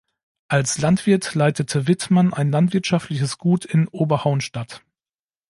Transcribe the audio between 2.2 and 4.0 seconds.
ein landwirtschaftliches Gut in